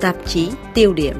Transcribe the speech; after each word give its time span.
tạp 0.00 0.16
chí 0.26 0.50
tiêu 0.74 0.94
điểm. 0.94 1.16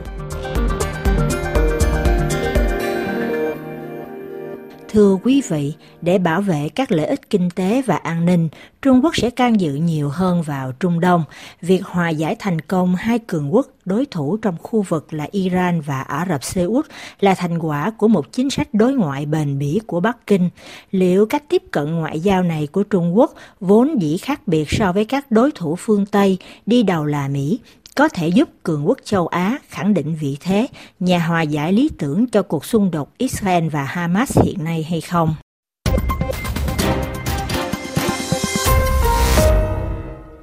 Thưa 4.88 5.18
quý 5.22 5.43
vị, 5.48 5.75
để 6.03 6.18
bảo 6.18 6.41
vệ 6.41 6.68
các 6.68 6.93
lợi 6.93 7.06
ích 7.06 7.30
kinh 7.30 7.51
tế 7.51 7.82
và 7.87 7.96
an 7.96 8.27
ninh, 8.27 8.48
Trung 8.82 9.04
Quốc 9.04 9.16
sẽ 9.16 9.30
can 9.30 9.61
dự 9.61 9.74
nhiều 9.74 10.08
hơn 10.08 10.43
vào 10.43 10.72
Trung 10.72 11.00
Đông. 11.00 11.25
Việc 11.61 11.85
hòa 11.85 12.08
giải 12.08 12.36
thành 12.39 12.61
công 12.61 12.95
hai 12.95 13.18
cường 13.18 13.54
quốc 13.54 13.66
đối 13.85 14.07
thủ 14.07 14.36
trong 14.36 14.57
khu 14.62 14.82
vực 14.82 15.12
là 15.12 15.26
Iran 15.31 15.81
và 15.81 16.00
Ả 16.00 16.26
Rập 16.29 16.44
Xê 16.44 16.62
Út 16.62 16.86
là 17.21 17.35
thành 17.35 17.58
quả 17.58 17.90
của 17.90 18.08
một 18.08 18.32
chính 18.32 18.50
sách 18.50 18.68
đối 18.72 18.93
ngoại 18.93 19.26
bền 19.26 19.58
bỉ 19.58 19.81
của 19.86 20.00
Bắc 20.00 20.26
Kinh. 20.26 20.50
Liệu 20.90 21.26
cách 21.26 21.44
tiếp 21.49 21.62
cận 21.71 21.94
ngoại 21.94 22.21
giao 22.21 22.43
này 22.43 22.67
của 22.67 22.82
Trung 22.82 23.18
Quốc 23.18 23.35
vốn 23.61 24.03
dĩ 24.03 24.17
khác 24.17 24.40
biệt 24.46 24.71
so 24.71 24.93
với 24.93 25.04
các 25.04 25.31
đối 25.31 25.50
thủ 25.50 25.76
phương 25.76 26.07
Tây 26.07 26.39
đi 26.67 26.82
đầu 26.82 27.04
là 27.04 27.29
Mỹ 27.29 27.58
có 27.96 28.08
thể 28.08 28.29
giúp 28.29 28.49
cường 28.62 28.89
quốc 28.89 28.99
châu 29.04 29.26
Á 29.26 29.58
khẳng 29.68 29.94
định 29.94 30.17
vị 30.21 30.36
thế, 30.40 30.67
nhà 31.00 31.18
hòa 31.18 31.43
giải 31.43 31.72
lý 31.72 31.90
tưởng 31.99 32.27
cho 32.27 32.42
cuộc 32.42 32.64
xung 32.64 32.91
đột 32.91 33.08
Israel 33.19 33.69
và 33.69 33.84
Hamas 33.84 34.39
hiện 34.44 34.64
nay 34.64 34.86
hay 34.91 35.00
không? 35.00 35.34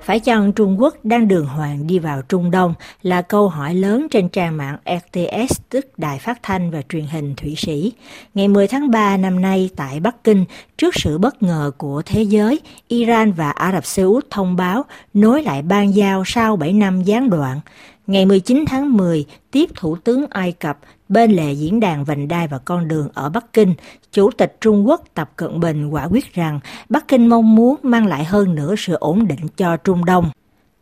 Phải 0.07 0.19
chăng 0.19 0.51
Trung 0.51 0.81
Quốc 0.81 0.95
đang 1.03 1.27
đường 1.27 1.45
hoàng 1.45 1.87
đi 1.87 1.99
vào 1.99 2.21
Trung 2.21 2.51
Đông 2.51 2.73
là 3.01 3.21
câu 3.21 3.49
hỏi 3.49 3.73
lớn 3.73 4.07
trên 4.11 4.29
trang 4.29 4.57
mạng 4.57 4.77
RTS 4.85 5.61
tức 5.69 5.87
Đài 5.97 6.19
Phát 6.19 6.43
thanh 6.43 6.71
và 6.71 6.81
Truyền 6.89 7.05
hình 7.11 7.35
Thụy 7.35 7.55
Sĩ. 7.57 7.93
Ngày 8.33 8.47
10 8.47 8.67
tháng 8.67 8.91
3 8.91 9.17
năm 9.17 9.41
nay 9.41 9.69
tại 9.75 9.99
Bắc 9.99 10.23
Kinh, 10.23 10.45
trước 10.77 10.95
sự 10.95 11.17
bất 11.17 11.43
ngờ 11.43 11.71
của 11.77 12.01
thế 12.05 12.21
giới, 12.21 12.59
Iran 12.87 13.31
và 13.31 13.49
Ả 13.51 13.71
Rập 13.71 13.85
Xê 13.85 14.03
Út 14.03 14.29
thông 14.29 14.55
báo 14.55 14.85
nối 15.13 15.43
lại 15.43 15.61
ban 15.61 15.95
giao 15.95 16.23
sau 16.25 16.55
7 16.55 16.73
năm 16.73 17.03
gián 17.03 17.29
đoạn. 17.29 17.59
Ngày 18.07 18.25
19 18.25 18.65
tháng 18.67 18.97
10, 18.97 19.25
tiếp 19.51 19.65
Thủ 19.75 19.95
tướng 19.95 20.25
Ai 20.29 20.51
Cập 20.51 20.79
bên 21.09 21.31
lề 21.31 21.51
diễn 21.51 21.79
đàn 21.79 22.03
vành 22.03 22.27
đai 22.27 22.47
và 22.47 22.57
con 22.57 22.87
đường 22.87 23.09
ở 23.13 23.29
Bắc 23.29 23.53
Kinh, 23.53 23.73
Chủ 24.11 24.31
tịch 24.31 24.57
Trung 24.61 24.87
Quốc 24.87 25.03
Tập 25.13 25.31
Cận 25.35 25.59
Bình 25.59 25.87
quả 25.89 26.05
quyết 26.05 26.33
rằng 26.33 26.59
Bắc 26.89 27.07
Kinh 27.07 27.27
mong 27.27 27.55
muốn 27.55 27.75
mang 27.83 28.07
lại 28.07 28.25
hơn 28.25 28.55
nữa 28.55 28.75
sự 28.77 28.93
ổn 28.93 29.27
định 29.27 29.47
cho 29.57 29.77
Trung 29.77 30.05
Đông. 30.05 30.29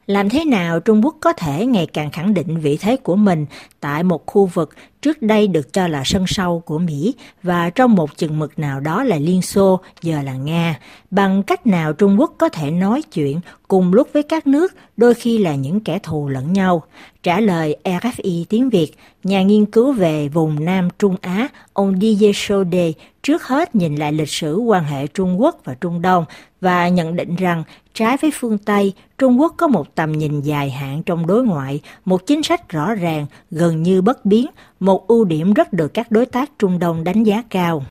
Làm 0.07 0.29
thế 0.29 0.45
nào 0.45 0.79
Trung 0.79 1.05
Quốc 1.05 1.15
có 1.21 1.33
thể 1.33 1.65
ngày 1.65 1.87
càng 1.93 2.11
khẳng 2.11 2.33
định 2.33 2.57
vị 2.59 2.77
thế 2.77 2.97
của 2.97 3.15
mình 3.15 3.45
tại 3.79 4.03
một 4.03 4.25
khu 4.25 4.45
vực 4.45 4.69
trước 5.01 5.21
đây 5.21 5.47
được 5.47 5.73
cho 5.73 5.87
là 5.87 6.01
sân 6.05 6.25
sau 6.27 6.59
của 6.65 6.79
Mỹ 6.79 7.15
và 7.43 7.69
trong 7.69 7.95
một 7.95 8.17
chừng 8.17 8.39
mực 8.39 8.59
nào 8.59 8.79
đó 8.79 9.03
là 9.03 9.17
Liên 9.17 9.41
Xô, 9.41 9.79
giờ 10.01 10.21
là 10.21 10.33
Nga? 10.33 10.79
Bằng 11.11 11.43
cách 11.43 11.67
nào 11.67 11.93
Trung 11.93 12.19
Quốc 12.19 12.35
có 12.37 12.49
thể 12.49 12.71
nói 12.71 13.01
chuyện 13.01 13.39
cùng 13.67 13.93
lúc 13.93 14.09
với 14.13 14.23
các 14.23 14.47
nước 14.47 14.73
đôi 14.97 15.13
khi 15.13 15.37
là 15.37 15.55
những 15.55 15.79
kẻ 15.79 15.99
thù 15.99 16.27
lẫn 16.27 16.53
nhau? 16.53 16.83
Trả 17.23 17.39
lời 17.39 17.77
RFI 17.83 18.45
tiếng 18.49 18.69
Việt, 18.69 18.91
nhà 19.23 19.43
nghiên 19.43 19.65
cứu 19.65 19.91
về 19.91 20.27
vùng 20.27 20.65
Nam 20.65 20.89
Trung 20.99 21.15
Á, 21.21 21.47
ông 21.73 21.99
Didier 22.01 22.35
Sode 22.35 22.91
trước 23.23 23.43
hết 23.43 23.75
nhìn 23.75 23.95
lại 23.95 24.13
lịch 24.13 24.29
sử 24.29 24.57
quan 24.57 24.83
hệ 24.83 25.07
Trung 25.07 25.41
Quốc 25.41 25.61
và 25.63 25.73
Trung 25.81 26.01
Đông 26.01 26.25
và 26.61 26.87
nhận 26.87 27.15
định 27.15 27.35
rằng 27.35 27.63
trái 27.95 28.17
với 28.17 28.31
phương 28.33 28.57
Tây, 28.57 28.93
Trung 29.17 29.41
Quốc 29.41 29.53
có 29.57 29.67
một 29.67 29.95
tầm 29.95 30.11
nhìn 30.11 30.41
dài 30.41 30.69
hạn 30.69 31.03
trong 31.03 31.27
đối 31.27 31.43
ngoại, 31.43 31.81
một 32.05 32.27
chính 32.27 32.43
sách 32.43 32.69
rõ 32.69 32.95
ràng, 32.95 33.25
gần 33.51 33.83
như 33.83 34.01
bất 34.01 34.25
biến, 34.25 34.45
một 34.79 35.07
ưu 35.07 35.25
điểm 35.25 35.53
rất 35.53 35.73
được 35.73 35.93
các 35.93 36.11
đối 36.11 36.25
tác 36.25 36.51
Trung 36.59 36.79
Đông 36.79 37.03
đánh 37.03 37.23
giá 37.23 37.43
cao. 37.49 37.83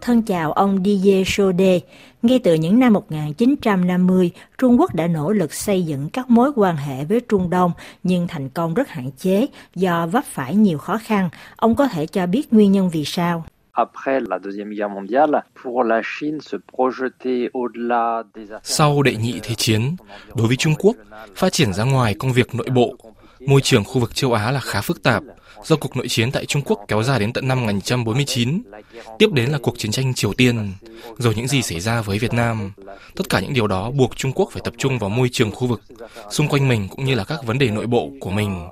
Thân 0.00 0.22
chào 0.22 0.52
ông 0.52 0.84
Didier 0.84 1.28
Sode. 1.28 1.80
Ngay 2.22 2.38
từ 2.38 2.54
những 2.54 2.78
năm 2.78 2.92
1950, 2.92 4.30
Trung 4.58 4.80
Quốc 4.80 4.94
đã 4.94 5.06
nỗ 5.06 5.32
lực 5.32 5.54
xây 5.54 5.82
dựng 5.82 6.08
các 6.12 6.30
mối 6.30 6.52
quan 6.56 6.76
hệ 6.76 7.04
với 7.04 7.20
Trung 7.20 7.50
Đông, 7.50 7.72
nhưng 8.02 8.26
thành 8.28 8.48
công 8.48 8.74
rất 8.74 8.88
hạn 8.88 9.10
chế 9.18 9.46
do 9.74 10.06
vấp 10.06 10.24
phải 10.24 10.54
nhiều 10.54 10.78
khó 10.78 10.98
khăn. 11.04 11.28
Ông 11.56 11.74
có 11.74 11.88
thể 11.88 12.06
cho 12.06 12.26
biết 12.26 12.52
nguyên 12.52 12.72
nhân 12.72 12.90
vì 12.90 13.04
sao? 13.04 13.44
Sau 18.62 19.02
đệ 19.02 19.16
nhị 19.16 19.40
thế 19.42 19.54
chiến, 19.54 19.96
đối 20.34 20.46
với 20.46 20.56
Trung 20.56 20.74
Quốc, 20.78 20.96
phát 21.36 21.52
triển 21.52 21.72
ra 21.72 21.84
ngoài 21.84 22.14
công 22.14 22.32
việc 22.32 22.54
nội 22.54 22.66
bộ, 22.74 22.96
môi 23.40 23.60
trường 23.60 23.84
khu 23.84 24.00
vực 24.00 24.14
châu 24.14 24.32
Á 24.32 24.50
là 24.50 24.60
khá 24.60 24.80
phức 24.80 25.02
tạp 25.02 25.22
do 25.64 25.76
cuộc 25.76 25.96
nội 25.96 26.08
chiến 26.08 26.32
tại 26.32 26.46
Trung 26.46 26.62
Quốc 26.62 26.84
kéo 26.88 27.02
dài 27.02 27.20
đến 27.20 27.32
tận 27.32 27.48
năm 27.48 27.60
1949. 27.60 28.62
Tiếp 29.18 29.32
đến 29.32 29.50
là 29.50 29.58
cuộc 29.62 29.78
chiến 29.78 29.90
tranh 29.90 30.14
Triều 30.14 30.32
Tiên, 30.32 30.72
rồi 31.18 31.34
những 31.36 31.48
gì 31.48 31.62
xảy 31.62 31.80
ra 31.80 32.02
với 32.02 32.18
Việt 32.18 32.32
Nam. 32.32 32.72
Tất 33.16 33.28
cả 33.28 33.40
những 33.40 33.54
điều 33.54 33.66
đó 33.66 33.90
buộc 33.90 34.16
Trung 34.16 34.32
Quốc 34.32 34.48
phải 34.52 34.62
tập 34.64 34.74
trung 34.78 34.98
vào 34.98 35.10
môi 35.10 35.28
trường 35.28 35.50
khu 35.50 35.66
vực, 35.66 35.80
xung 36.30 36.48
quanh 36.48 36.68
mình 36.68 36.88
cũng 36.90 37.04
như 37.04 37.14
là 37.14 37.24
các 37.24 37.44
vấn 37.44 37.58
đề 37.58 37.70
nội 37.70 37.86
bộ 37.86 38.10
của 38.20 38.30
mình. 38.30 38.68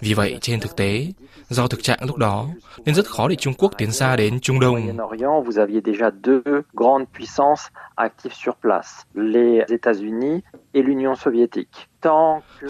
Vì 0.00 0.14
vậy, 0.14 0.38
trên 0.40 0.60
thực 0.60 0.76
tế, 0.76 1.06
do 1.48 1.66
thực 1.66 1.82
trạng 1.82 1.98
lúc 2.06 2.16
đó, 2.16 2.46
nên 2.84 2.94
rất 2.94 3.06
khó 3.06 3.28
để 3.28 3.34
Trung 3.34 3.54
Quốc 3.54 3.72
tiến 3.78 3.92
xa 3.92 4.16
đến 4.16 4.40
Trung 4.40 4.60
Đông. 4.60 4.96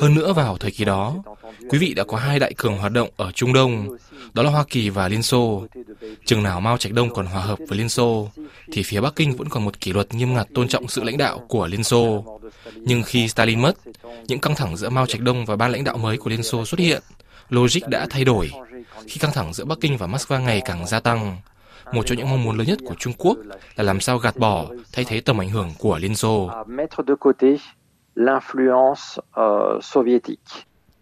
Hơn 0.00 0.14
nữa 0.14 0.32
vào 0.32 0.56
thời 0.56 0.70
kỳ 0.70 0.84
đó, 0.84 1.14
quý 1.68 1.78
vị 1.78 1.94
đã 1.94 2.04
có 2.04 2.16
hai 2.16 2.38
đại 2.38 2.54
cường 2.56 2.78
hoạt 2.78 2.92
động 2.92 3.08
ở 3.16 3.32
Trung 3.32 3.52
Đông, 3.52 3.96
đó 4.34 4.42
là 4.42 4.50
Hoa 4.50 4.64
Kỳ 4.70 4.90
và 4.90 5.08
Liên 5.08 5.22
Xô. 5.22 5.66
Chừng 6.24 6.42
nào 6.42 6.60
Mao 6.60 6.76
Trạch 6.76 6.92
Đông 6.92 7.14
còn 7.14 7.26
hòa 7.26 7.42
hợp 7.42 7.58
với 7.68 7.78
Liên 7.78 7.88
Xô, 7.88 8.28
thì 8.72 8.82
phía 8.82 9.00
Bắc 9.00 9.16
Kinh 9.16 9.36
vẫn 9.36 9.48
còn 9.48 9.64
một 9.64 9.80
kỷ 9.80 9.92
luật 9.92 10.14
nghiêm 10.14 10.34
ngặt 10.34 10.46
tôn 10.54 10.68
trọng 10.68 10.88
sự 10.88 11.04
lãnh 11.04 11.18
đạo 11.18 11.38
của 11.48 11.66
Liên 11.66 11.84
Xô. 11.84 12.24
Nhưng 12.76 13.02
khi 13.02 13.28
Stalin 13.28 13.62
mất, 13.62 13.74
những 14.26 14.40
căng 14.40 14.54
thẳng 14.54 14.76
giữa 14.76 14.88
Mao 14.88 15.06
Trạch 15.06 15.20
Đông 15.20 15.44
và 15.46 15.56
ban 15.56 15.72
lãnh 15.72 15.84
đạo 15.84 15.96
mới 15.96 16.16
của 16.16 16.30
Liên 16.30 16.42
Xô 16.42 16.64
xuất 16.64 16.80
hiện, 16.80 17.02
logic 17.48 17.88
đã 17.88 18.06
thay 18.10 18.24
đổi. 18.24 18.50
Khi 19.06 19.18
căng 19.20 19.32
thẳng 19.32 19.54
giữa 19.54 19.64
Bắc 19.64 19.78
Kinh 19.80 19.96
và 19.96 20.06
Moscow 20.06 20.42
ngày 20.42 20.62
càng 20.64 20.86
gia 20.86 21.00
tăng, 21.00 21.36
một 21.92 22.06
trong 22.06 22.18
những 22.18 22.30
mong 22.30 22.44
muốn 22.44 22.58
lớn 22.58 22.66
nhất 22.66 22.78
của 22.86 22.94
Trung 22.98 23.12
Quốc 23.18 23.38
là 23.76 23.84
làm 23.84 24.00
sao 24.00 24.18
gạt 24.18 24.36
bỏ, 24.36 24.66
thay 24.92 25.04
thế 25.04 25.20
tầm 25.20 25.40
ảnh 25.40 25.48
hưởng 25.48 25.70
của 25.78 25.98
Liên 25.98 26.14
Xô. 26.14 26.50
Euh, 29.36 29.80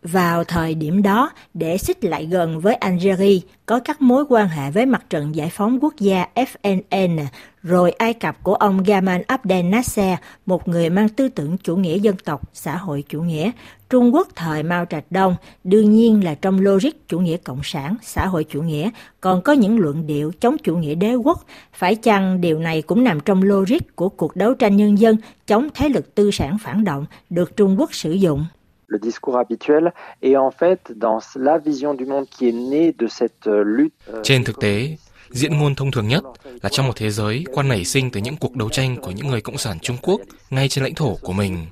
Vào 0.02 0.44
thời 0.44 0.74
điểm 0.74 1.02
đó, 1.02 1.30
để 1.54 1.78
xích 1.78 2.04
lại 2.04 2.26
gần 2.26 2.60
với 2.60 2.74
Algeria, 2.74 3.40
có 3.66 3.80
các 3.84 4.02
mối 4.02 4.24
quan 4.28 4.48
hệ 4.48 4.70
với 4.70 4.86
mặt 4.86 5.10
trận 5.10 5.34
giải 5.34 5.50
phóng 5.52 5.78
quốc 5.80 5.94
gia 5.98 6.26
FNN, 6.34 7.26
rồi 7.62 7.90
Ai 7.90 8.14
Cập 8.14 8.42
của 8.42 8.54
ông 8.54 8.82
Gamal 8.82 9.20
Abdel 9.26 9.64
Nasser, 9.64 10.18
một 10.46 10.68
người 10.68 10.90
mang 10.90 11.08
tư 11.08 11.28
tưởng 11.28 11.58
chủ 11.58 11.76
nghĩa 11.76 11.98
dân 11.98 12.16
tộc, 12.24 12.40
xã 12.52 12.76
hội 12.76 13.04
chủ 13.08 13.22
nghĩa. 13.22 13.50
Trung 13.90 14.14
Quốc 14.14 14.28
thời 14.36 14.62
Mao 14.62 14.84
Trạch 14.84 15.04
Đông, 15.10 15.36
đương 15.64 15.92
nhiên 15.92 16.24
là 16.24 16.34
trong 16.34 16.60
logic 16.60 17.08
chủ 17.08 17.20
nghĩa 17.20 17.36
cộng 17.36 17.60
sản, 17.62 17.96
xã 18.02 18.26
hội 18.26 18.44
chủ 18.44 18.62
nghĩa, 18.62 18.90
còn 19.20 19.42
có 19.42 19.52
những 19.52 19.78
luận 19.78 20.06
điệu 20.06 20.32
chống 20.40 20.56
chủ 20.58 20.76
nghĩa 20.76 20.94
đế 20.94 21.14
quốc. 21.14 21.44
Phải 21.72 21.94
chăng 21.94 22.40
điều 22.40 22.58
này 22.58 22.82
cũng 22.82 23.04
nằm 23.04 23.20
trong 23.20 23.42
logic 23.42 23.96
của 23.96 24.08
cuộc 24.08 24.36
đấu 24.36 24.54
tranh 24.54 24.76
nhân 24.76 24.98
dân 24.98 25.16
chống 25.46 25.68
thế 25.74 25.88
lực 25.88 26.14
tư 26.14 26.30
sản 26.30 26.56
phản 26.62 26.84
động 26.84 27.06
được 27.30 27.56
Trung 27.56 27.76
Quốc 27.78 27.94
sử 27.94 28.12
dụng? 28.12 28.46
le 28.88 28.98
discours 29.02 29.36
habituel 29.36 29.84
et 30.20 30.36
en 30.36 30.50
fait 30.50 30.78
dans 31.00 31.20
la 31.34 31.58
vision 31.58 31.94
du 31.98 32.06
monde 32.06 32.26
qui 32.38 32.48
est 32.48 32.52
née 32.52 32.94
de 32.98 33.06
cette 33.06 33.46
euh, 33.46 33.62
lutte. 33.66 33.94
Euh, 34.08 34.20
Trên 34.22 34.44
thực 34.44 34.60
tế, 34.60 34.96
diễn 35.30 35.58
ngôn 35.58 35.74
thông 35.74 35.90
thường 35.90 36.08
nhất 36.08 36.24
là 36.62 36.68
trong 36.68 36.86
một 36.86 36.92
thế 36.96 37.10
giới 37.10 37.44
quan 37.52 37.68
nảy 37.68 37.84
sinh 37.84 38.10
từ 38.10 38.20
những 38.20 38.36
cuộc 38.36 38.56
đấu 38.56 38.68
tranh 38.68 38.96
của 39.02 39.10
những 39.10 39.28
người 39.28 39.40
cộng 39.40 39.58
sản 39.58 39.78
Trung 39.82 39.96
Quốc 40.02 40.20
ngay 40.50 40.68
trên 40.68 40.84
lãnh 40.84 40.94
thổ 40.94 41.16
của 41.22 41.32
mình. 41.32 41.66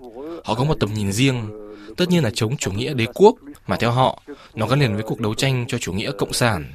Họ 0.44 0.55
có 0.55 0.65
một 0.65 0.75
tầm 0.81 0.94
nhìn 0.94 1.12
riêng, 1.12 1.66
tất 1.97 2.09
nhiên 2.09 2.25
là 2.25 2.31
chống 2.34 2.57
chủ 2.57 2.73
nghĩa 2.73 2.95
đế 2.95 3.07
quốc, 3.15 3.37
mà 3.67 3.77
theo 3.77 3.91
họ, 3.91 4.23
nó 4.55 4.67
gắn 4.67 4.81
liền 4.81 4.95
với 4.95 5.03
cuộc 5.03 5.21
đấu 5.21 5.34
tranh 5.34 5.65
cho 5.69 5.79
chủ 5.79 5.93
nghĩa 5.93 6.11
cộng 6.19 6.33
sản. 6.33 6.73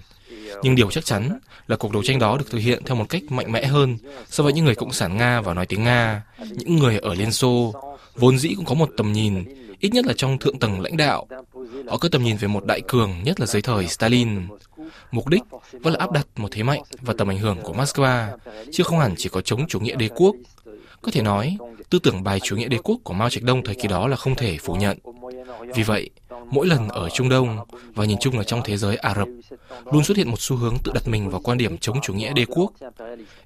Nhưng 0.64 0.76
điều 0.76 0.92
chắc 0.92 1.06
chắn 1.06 1.40
là 1.68 1.76
cuộc 1.76 1.92
đấu 1.92 2.04
tranh 2.04 2.20
đó 2.20 2.38
được 2.38 2.52
thực 2.52 2.58
hiện 2.58 2.84
theo 2.86 2.96
một 2.96 3.06
cách 3.09 3.24
mạnh 3.30 3.52
mẽ 3.52 3.66
hơn 3.66 3.98
so 4.30 4.44
với 4.44 4.54
những 4.54 4.66
người 4.66 4.75
cộng 4.75 4.94
sản 4.94 5.18
Nga 5.18 5.42
và 5.42 5.54
nói 5.54 5.66
tiếng 5.66 5.84
Nga, 5.84 6.24
những 6.56 6.75
người 6.75 6.98
ở 6.98 7.13
Liên 7.13 7.31
Xô, 7.31 7.74
vốn 8.16 8.38
dĩ 8.38 8.54
cũng 8.56 8.66
có 8.66 8.74
một 8.74 8.90
tầm 8.98 9.13
nhìn 9.13 9.45
ít 9.81 9.94
nhất 9.94 10.06
là 10.06 10.13
trong 10.13 10.38
thượng 10.38 10.60
tầng 10.60 10.81
lãnh 10.81 10.98
đạo. 10.98 11.28
Họ 11.88 11.98
có 11.98 12.10
tầm 12.10 12.24
nhìn 12.24 12.38
về 12.38 12.48
một 12.48 12.66
đại 12.66 12.81
cường, 12.88 13.24
nhất 13.24 13.40
là 13.40 13.45
dưới 13.45 13.62
thời 13.62 13.88
Stalin. 13.88 14.48
Mục 15.12 15.28
đích 15.28 15.42
vẫn 15.72 15.94
là 15.94 16.00
áp 16.00 16.12
đặt 16.12 16.28
một 16.36 16.48
thế 16.51 16.63
mạnh 16.63 16.81
và 17.01 17.13
tầm 17.18 17.30
ảnh 17.30 17.38
hưởng 17.38 17.57
của 17.63 17.74
Moscow, 17.74 18.38
chứ 18.72 18.84
không 18.84 19.00
hẳn 19.00 19.13
chỉ 19.18 19.30
có 19.30 19.42
chống 19.42 19.68
chủ 19.68 19.80
nghĩa 19.80 19.95
đế 19.95 20.10
quốc. 20.16 20.36
Có 21.01 21.12
thể 21.12 21.21
nói, 21.21 21.57
tư 21.89 22.00
tưởng 22.00 22.24
bài 22.24 22.39
chủ 22.39 22.56
nghĩa 22.56 22.68
đế 22.68 22.77
quốc 22.83 22.98
của 23.03 23.13
Mao 23.13 23.30
Trạch 23.30 23.44
Đông 23.44 23.63
thời 23.63 23.75
kỳ 23.75 23.88
đó 23.88 24.07
là 24.07 24.15
không 24.15 24.36
thể 24.36 24.57
phủ 24.57 24.74
nhận. 24.74 24.98
Vì 25.75 25.83
vậy, 25.83 26.09
mỗi 26.51 26.68
lần 26.68 26.89
ở 26.89 27.09
Trung 27.09 27.30
Đông 27.30 27.57
và 27.95 28.06
nhìn 28.06 28.18
chung 28.21 28.38
là 28.38 28.44
trong 28.44 28.62
thế 28.65 28.77
giới 28.77 28.95
Ả 28.95 29.13
Rập 29.18 29.27
luôn 29.92 30.03
xuất 30.03 30.18
hiện 30.18 30.30
một 30.30 30.39
xu 30.39 30.56
hướng 30.56 30.74
tự 30.83 30.92
đặt 30.95 31.07
mình 31.07 31.30
vào 31.30 31.42
quan 31.44 31.57
điểm 31.57 31.77
chống 31.77 32.01
chủ 32.01 32.13
nghĩa 32.13 32.33
đế 32.33 32.45
quốc. 32.45 32.71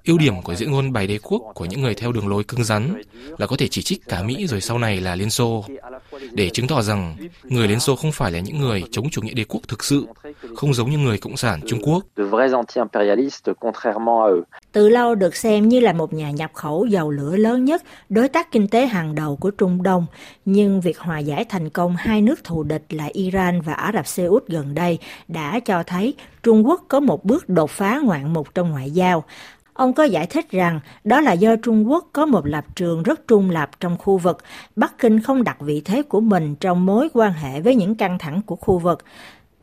Ưu 0.05 0.17
điểm 0.17 0.41
của 0.41 0.55
diễn 0.55 0.71
ngôn 0.71 0.93
bài 0.93 1.07
đế 1.07 1.19
quốc 1.23 1.41
của 1.55 1.65
những 1.65 1.81
người 1.81 1.93
theo 1.93 2.11
đường 2.11 2.27
lối 2.27 2.43
cứng 2.43 2.63
rắn 2.63 3.01
là 3.37 3.47
có 3.47 3.55
thể 3.57 3.67
chỉ 3.67 3.81
trích 3.81 4.01
cả 4.07 4.23
Mỹ 4.23 4.47
rồi 4.47 4.61
sau 4.61 4.77
này 4.77 5.01
là 5.01 5.15
Liên 5.15 5.29
Xô, 5.29 5.65
để 6.31 6.49
chứng 6.49 6.67
tỏ 6.67 6.81
rằng 6.81 7.15
người 7.43 7.67
Liên 7.67 7.79
Xô 7.79 7.95
không 7.95 8.11
phải 8.11 8.31
là 8.31 8.39
những 8.39 8.59
người 8.59 8.83
chống 8.91 9.09
chủ 9.09 9.21
nghĩa 9.21 9.33
đế 9.33 9.43
quốc 9.43 9.61
thực 9.67 9.83
sự, 9.83 10.07
không 10.55 10.73
giống 10.73 10.89
như 10.89 10.97
người 10.97 11.17
Cộng 11.17 11.37
sản 11.37 11.59
Trung 11.67 11.79
Quốc 11.83 12.03
từ 14.75 14.89
lâu 14.89 15.15
được 15.15 15.35
xem 15.35 15.69
như 15.69 15.79
là 15.79 15.93
một 15.93 16.13
nhà 16.13 16.31
nhập 16.31 16.51
khẩu 16.53 16.85
dầu 16.85 17.11
lửa 17.11 17.35
lớn 17.35 17.65
nhất, 17.65 17.83
đối 18.09 18.29
tác 18.29 18.51
kinh 18.51 18.67
tế 18.67 18.85
hàng 18.85 19.15
đầu 19.15 19.35
của 19.35 19.51
Trung 19.51 19.83
Đông. 19.83 20.05
Nhưng 20.45 20.81
việc 20.81 20.99
hòa 20.99 21.19
giải 21.19 21.45
thành 21.45 21.69
công 21.69 21.95
hai 21.95 22.21
nước 22.21 22.43
thù 22.43 22.63
địch 22.63 22.83
là 22.89 23.09
Iran 23.13 23.61
và 23.61 23.73
Ả 23.73 23.91
Rập 23.93 24.07
Xê 24.07 24.25
Út 24.25 24.47
gần 24.47 24.75
đây 24.75 24.97
đã 25.27 25.59
cho 25.59 25.83
thấy 25.83 26.13
Trung 26.43 26.67
Quốc 26.67 26.85
có 26.87 26.99
một 26.99 27.25
bước 27.25 27.49
đột 27.49 27.69
phá 27.69 27.99
ngoạn 28.03 28.33
mục 28.33 28.55
trong 28.55 28.71
ngoại 28.71 28.91
giao. 28.91 29.23
Ông 29.73 29.93
có 29.93 30.03
giải 30.03 30.27
thích 30.27 30.51
rằng 30.51 30.79
đó 31.03 31.21
là 31.21 31.31
do 31.31 31.55
Trung 31.55 31.91
Quốc 31.91 32.09
có 32.13 32.25
một 32.25 32.45
lập 32.45 32.65
trường 32.75 33.03
rất 33.03 33.27
trung 33.27 33.49
lập 33.49 33.69
trong 33.79 33.97
khu 33.97 34.17
vực. 34.17 34.37
Bắc 34.75 34.97
Kinh 34.97 35.21
không 35.21 35.43
đặt 35.43 35.57
vị 35.59 35.81
thế 35.85 36.01
của 36.01 36.21
mình 36.21 36.55
trong 36.55 36.85
mối 36.85 37.09
quan 37.13 37.33
hệ 37.33 37.61
với 37.61 37.75
những 37.75 37.95
căng 37.95 38.17
thẳng 38.17 38.41
của 38.45 38.55
khu 38.55 38.79
vực. 38.79 39.03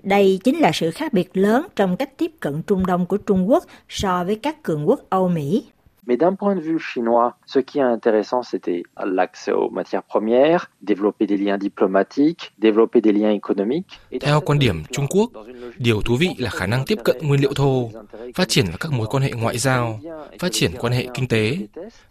Đây 0.03 0.41
chính 0.45 0.59
là 0.59 0.71
sự 0.75 0.91
khác 0.91 1.13
biệt 1.13 1.37
lớn 1.37 1.67
trong 1.77 1.97
cách 1.97 2.19
tiếp 2.19 2.31
cận 2.41 2.63
Trung 2.63 2.87
Đông 2.87 3.07
của 3.07 3.17
Trung 3.17 3.51
Quốc 3.51 3.65
so 3.89 4.25
với 4.25 4.37
các 4.37 4.63
cường 4.63 4.89
quốc 4.89 5.01
Âu 5.11 5.29
Mỹ. 5.29 5.65
Mais 6.07 6.19
d'un 6.19 6.37
point 6.37 6.57
de 6.57 6.61
vue 6.61 6.79
chinois, 6.95 7.31
ce 7.47 7.61
qui 7.61 7.81
est 7.81 7.85
intéressant, 7.85 8.43
c'était 8.43 8.83
l'accès 8.97 9.53
aux 9.53 9.71
matières 9.71 10.03
premières, 10.03 10.71
développer 10.81 11.27
des 11.27 11.37
liens 11.37 11.59
diplomatiques, 11.61 12.51
développer 12.59 13.01
des 13.01 13.13
liens 13.13 13.33
économiques. 13.33 13.87
Theo 14.21 14.41
quan 14.41 14.59
điểm 14.59 14.83
Trung 14.93 15.07
Quốc, 15.11 15.31
điều 15.79 16.03
thú 16.03 16.17
vị 16.17 16.29
là 16.39 16.51
khả 16.51 16.67
năng 16.67 16.85
tiếp 16.87 16.99
cận 17.05 17.17
nguyên 17.23 17.41
liệu 17.41 17.53
thô, 17.55 17.91
phát 18.35 18.49
triển 18.49 18.67
các 18.81 18.93
mối 18.93 19.07
quan 19.11 19.23
hệ 19.23 19.33
ngoại 19.33 19.59
giao, 19.59 20.01
phát 20.39 20.53
triển 20.53 20.71
quan 20.79 20.93
hệ 20.93 21.07
kinh 21.15 21.29
tế. 21.29 21.57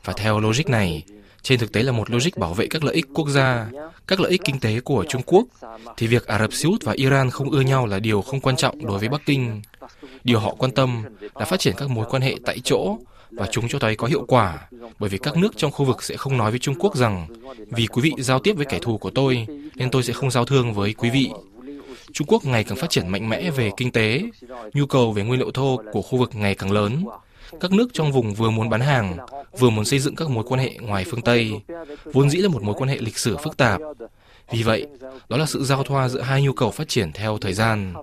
Và 0.06 0.14
theo 0.18 0.40
logic 0.40 0.70
này, 0.70 1.04
trên 1.44 1.60
thực 1.60 1.72
tế 1.72 1.84
là 1.84 1.92
một 1.92 2.10
logic 2.10 2.38
bảo 2.38 2.54
vệ 2.54 2.68
các 2.68 2.84
lợi 2.84 2.96
ích 2.96 3.06
quốc 3.14 3.30
gia, 3.30 3.68
các 4.08 4.20
lợi 4.20 4.32
ích 4.32 4.42
kinh 4.46 4.60
tế 4.60 4.80
của 4.80 5.06
Trung 5.10 5.22
Quốc, 5.26 5.46
thì 5.98 6.08
việc 6.08 6.28
Ả 6.28 6.40
Rập 6.40 6.54
Xê 6.54 6.70
Út 6.70 6.84
và 6.84 6.94
Iran 6.94 7.30
không 7.30 7.50
ưa 7.50 7.62
nhau 7.62 7.86
là 7.86 8.00
điều 8.00 8.22
không 8.22 8.40
quan 8.40 8.56
trọng 8.56 8.86
đối 8.86 9.00
với 9.00 9.10
Bắc 9.10 9.22
Kinh. 9.26 9.62
Điều 10.24 10.40
họ 10.40 10.56
quan 10.58 10.72
tâm 10.72 11.04
là 11.36 11.46
phát 11.46 11.60
triển 11.60 11.74
các 11.78 11.90
mối 11.90 12.06
quan 12.10 12.22
hệ 12.22 12.36
tại 12.46 12.60
chỗ 12.64 12.98
và 13.32 13.48
chúng 13.52 13.68
cho 13.68 13.80
thấy 13.80 13.96
có 13.96 14.08
hiệu 14.08 14.26
quả 14.28 14.68
bởi 15.00 15.10
vì 15.10 15.18
các 15.18 15.38
nước 15.38 15.58
trong 15.58 15.72
khu 15.72 15.86
vực 15.86 16.04
sẽ 16.04 16.18
không 16.18 16.38
nói 16.38 16.52
với 16.52 16.60
Trung 16.60 16.76
Quốc 16.80 16.96
rằng 16.96 17.28
vì 17.68 17.88
quý 17.88 18.02
vị 18.02 18.12
giao 18.18 18.40
tiếp 18.40 18.54
với 18.54 18.66
kẻ 18.66 18.80
thù 18.82 18.98
của 18.98 19.10
tôi 19.10 19.48
nên 19.76 19.92
tôi 19.92 20.04
sẽ 20.04 20.14
không 20.14 20.32
giao 20.32 20.46
thương 20.46 20.74
với 20.74 20.94
quý 20.94 21.10
vị. 21.10 21.30
Trung 22.14 22.28
Quốc 22.28 22.46
ngày 22.46 22.64
càng 22.64 22.78
phát 22.78 22.90
triển 22.90 23.08
mạnh 23.08 23.30
mẽ 23.30 23.52
về 23.52 23.72
kinh 23.78 23.92
tế, 23.92 24.22
nhu 24.74 24.86
cầu 24.86 25.12
về 25.12 25.24
nguyên 25.24 25.40
liệu 25.40 25.52
thô 25.52 25.82
của 25.92 26.02
khu 26.02 26.18
vực 26.18 26.30
ngày 26.34 26.56
càng 26.56 26.72
lớn. 26.72 27.04
Các 27.59 27.71
nước 27.71 27.88
trong 27.94 28.12
vùng 28.12 28.33
vừa 28.33 28.50
muốn 28.50 28.69
bán 28.69 28.81
hàng, 28.81 29.18
vừa 29.59 29.69
muốn 29.69 29.86
xây 29.86 30.00
dựng 30.00 30.15
các 30.15 30.30
mối 30.30 30.44
quan 30.48 30.59
hệ 30.59 30.77
ngoài 30.81 31.06
phương 31.07 31.21
Tây, 31.21 31.51
vốn 32.13 32.30
dĩ 32.30 32.38
là 32.38 32.50
một 32.50 32.63
mối 32.63 32.75
quan 32.77 32.89
hệ 32.89 32.98
lịch 33.00 33.18
sử 33.18 33.38
phức 33.38 33.57
tạp. 33.57 33.81
Vì 34.51 34.63
vậy, 34.63 34.88
đó 35.30 35.38
là 35.38 35.45
sự 35.45 35.63
giao 35.63 35.83
thoa 35.83 36.09
giữa 36.09 36.21
hai 36.21 36.42
nhu 36.42 36.53
cầu 36.53 36.71
phát 36.71 36.88
triển 36.88 37.12
theo 37.12 37.38
thời 37.38 37.53
gian. 37.53 37.94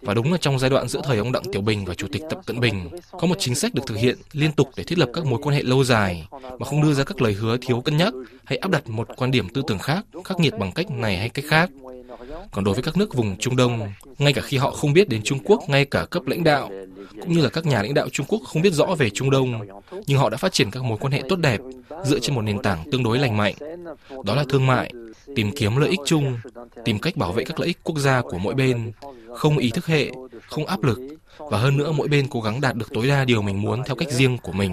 Và 0.00 0.14
đúng 0.14 0.32
là 0.32 0.38
trong 0.38 0.58
giai 0.58 0.70
đoạn 0.70 0.88
giữa 0.88 1.00
thời 1.04 1.18
ông 1.18 1.32
Đặng 1.32 1.42
Tiểu 1.52 1.62
Bình 1.62 1.84
và 1.84 1.94
Chủ 1.94 2.06
tịch 2.12 2.22
Tập 2.30 2.40
Cận 2.46 2.60
Bình, 2.60 2.88
có 3.10 3.26
một 3.26 3.36
chính 3.38 3.54
sách 3.54 3.74
được 3.74 3.82
thực 3.86 3.96
hiện 3.96 4.18
liên 4.32 4.52
tục 4.52 4.70
để 4.76 4.84
thiết 4.84 4.98
lập 4.98 5.08
các 5.12 5.26
mối 5.26 5.40
quan 5.42 5.56
hệ 5.56 5.62
lâu 5.62 5.84
dài, 5.84 6.26
mà 6.58 6.66
không 6.66 6.82
đưa 6.82 6.94
ra 6.94 7.04
các 7.04 7.22
lời 7.22 7.32
hứa 7.32 7.56
thiếu 7.60 7.80
cân 7.80 7.96
nhắc 7.96 8.12
hay 8.44 8.58
áp 8.58 8.70
đặt 8.70 8.88
một 8.88 9.08
quan 9.16 9.30
điểm 9.30 9.48
tư 9.48 9.62
tưởng 9.66 9.78
khác, 9.78 10.04
khắc 10.24 10.40
nghiệt 10.40 10.54
bằng 10.58 10.72
cách 10.72 10.90
này 10.90 11.16
hay 11.16 11.28
cách 11.28 11.44
khác. 11.48 11.70
Còn 12.52 12.64
đối 12.64 12.74
với 12.74 12.82
các 12.82 12.96
nước 12.96 13.14
vùng 13.14 13.36
Trung 13.38 13.56
Đông, 13.56 13.92
ngay 14.18 14.32
cả 14.32 14.42
khi 14.42 14.56
họ 14.56 14.70
không 14.70 14.92
biết 14.92 15.08
đến 15.08 15.22
Trung 15.24 15.38
Quốc 15.44 15.60
ngay 15.68 15.84
cả 15.84 16.06
cấp 16.10 16.26
lãnh 16.26 16.44
đạo, 16.44 16.70
cũng 17.20 17.32
như 17.32 17.42
là 17.42 17.48
các 17.48 17.66
nhà 17.66 17.82
lãnh 17.82 17.94
đạo 17.94 18.08
Trung 18.08 18.26
Quốc 18.28 18.40
không 18.44 18.62
biết 18.62 18.72
rõ 18.72 18.86
về 18.98 19.10
Trung 19.10 19.30
Đông, 19.30 19.60
nhưng 20.06 20.18
họ 20.18 20.30
đã 20.30 20.36
phát 20.36 20.52
triển 20.52 20.70
các 20.70 20.82
mối 20.84 20.98
quan 21.00 21.12
hệ 21.12 21.22
tốt 21.28 21.36
đẹp 21.36 21.60
dựa 22.04 22.18
trên 22.18 22.34
một 22.34 22.42
nền 22.42 22.58
tảng 22.62 22.90
tương 22.90 23.02
đối 23.02 23.18
lành 23.18 23.36
mạnh. 23.36 23.54
Đó 24.24 24.34
là 24.34 24.44
thương 24.48 24.66
mại, 24.66 24.92
tìm 25.36 25.50
kiếm 25.56 25.76
lợi 25.76 25.90
ích 25.90 26.00
chung, 26.06 26.38
tìm 26.84 26.98
cách 26.98 27.16
bảo 27.16 27.32
vệ 27.32 27.44
các 27.44 27.60
lợi 27.60 27.66
ích 27.66 27.78
quốc 27.82 27.98
gia 27.98 28.22
của 28.22 28.38
mỗi 28.38 28.54
bên, 28.54 28.92
không 29.34 29.58
ý 29.58 29.70
thức 29.70 29.86
hệ, 29.86 30.10
không 30.46 30.66
áp 30.66 30.82
lực, 30.82 31.00
và 31.38 31.58
hơn 31.58 31.76
nữa 31.76 31.92
mỗi 31.92 32.08
bên 32.08 32.26
cố 32.30 32.40
gắng 32.40 32.60
đạt 32.60 32.76
được 32.76 32.92
tối 32.94 33.06
đa 33.08 33.24
điều 33.24 33.42
mình 33.42 33.62
muốn 33.62 33.82
theo 33.86 33.96
cách 33.96 34.10
riêng 34.10 34.38
của 34.42 34.52
mình. 34.52 34.72